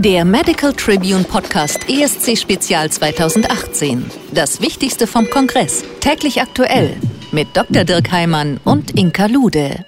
[0.00, 4.08] Der Medical Tribune Podcast ESC Spezial 2018.
[4.32, 5.82] Das Wichtigste vom Kongress.
[5.98, 6.94] Täglich aktuell.
[7.32, 7.82] Mit Dr.
[7.82, 9.84] Dirk Heimann und Inka Lude.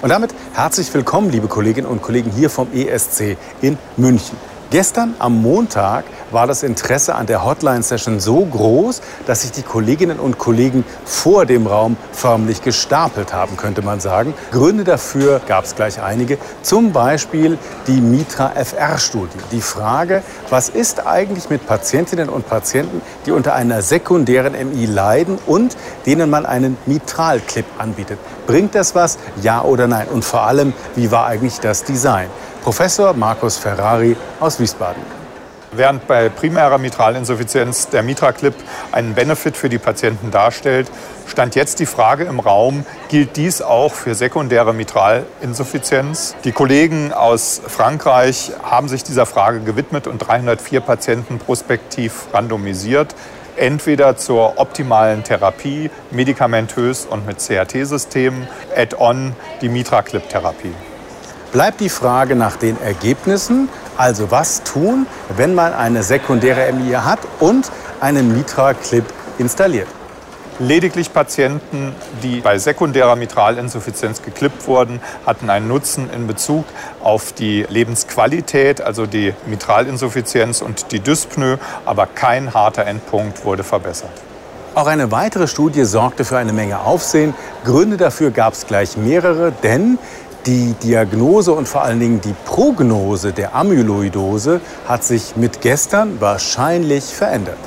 [0.00, 4.38] Und damit herzlich willkommen, liebe Kolleginnen und Kollegen hier vom ESC in München.
[4.70, 10.20] Gestern am Montag war das Interesse an der Hotline-Session so groß, dass sich die Kolleginnen
[10.20, 14.32] und Kollegen vor dem Raum förmlich gestapelt haben, könnte man sagen.
[14.52, 16.38] Gründe dafür gab es gleich einige.
[16.62, 17.58] Zum Beispiel
[17.88, 19.38] die Mitra-FR-Studie.
[19.50, 25.38] Die Frage, was ist eigentlich mit Patientinnen und Patienten, die unter einer sekundären MI leiden
[25.48, 28.20] und denen man einen Mitral-Clip anbietet?
[28.46, 29.18] Bringt das was?
[29.42, 30.06] Ja oder nein?
[30.06, 32.28] Und vor allem, wie war eigentlich das Design?
[32.62, 35.02] Professor Markus Ferrari aus Wiesbaden.
[35.72, 38.54] Während bei primärer Mitralinsuffizienz der Mitra-Clip
[38.92, 40.90] einen Benefit für die Patienten darstellt,
[41.26, 46.34] stand jetzt die Frage im Raum, gilt dies auch für sekundäre Mitralinsuffizienz?
[46.44, 53.14] Die Kollegen aus Frankreich haben sich dieser Frage gewidmet und 304 Patienten prospektiv randomisiert
[53.56, 60.72] entweder zur optimalen Therapie, medikamentös und mit CRT-Systemen, add-on die Mitra-Clip-Therapie
[61.52, 63.68] bleibt die Frage nach den Ergebnissen.
[63.96, 65.06] Also was tun,
[65.36, 67.70] wenn man eine sekundäre MI hat und
[68.00, 69.04] einen Mitra-Clip
[69.38, 69.88] installiert.
[70.58, 76.66] Lediglich Patienten, die bei sekundärer Mitralinsuffizienz geklippt wurden, hatten einen Nutzen in Bezug
[77.02, 84.10] auf die Lebensqualität, also die Mitralinsuffizienz und die Dyspnoe, aber kein harter Endpunkt wurde verbessert.
[84.74, 87.34] Auch eine weitere Studie sorgte für eine Menge Aufsehen.
[87.64, 89.98] Gründe dafür gab es gleich mehrere, denn
[90.46, 97.04] die Diagnose und vor allen Dingen die Prognose der Amyloidose hat sich mit gestern wahrscheinlich
[97.04, 97.58] verändert.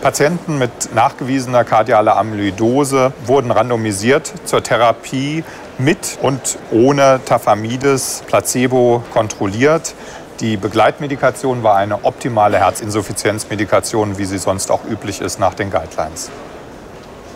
[0.00, 5.44] Patienten mit nachgewiesener kardialer Amyloidose wurden randomisiert zur Therapie
[5.76, 9.94] mit und ohne Tafamidis Placebo kontrolliert.
[10.40, 16.30] Die Begleitmedikation war eine optimale Herzinsuffizienzmedikation, wie sie sonst auch üblich ist nach den Guidelines.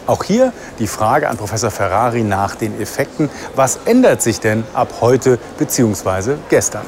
[0.07, 3.31] Auch hier die Frage an Professor Ferrari nach den Effekten.
[3.55, 6.35] Was ändert sich denn ab heute bzw.
[6.51, 6.85] gestern?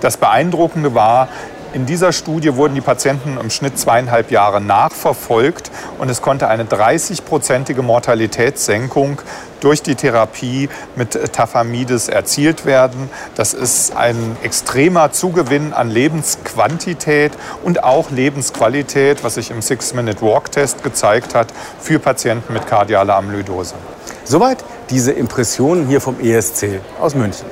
[0.00, 1.28] Das Beeindruckende war,
[1.74, 6.64] in dieser Studie wurden die Patienten im Schnitt zweieinhalb Jahre nachverfolgt und es konnte eine
[6.64, 9.20] 30-prozentige Mortalitätssenkung
[9.60, 13.10] durch die Therapie mit Tafamidis erzielt werden.
[13.34, 17.32] Das ist ein extremer Zugewinn an Lebensquantität
[17.64, 21.48] und auch Lebensqualität, was sich im Six-Minute-Walk-Test gezeigt hat
[21.80, 23.74] für Patienten mit kardialer Amyloidose.
[24.22, 24.58] Soweit
[24.90, 27.46] diese Impressionen hier vom ESC aus München.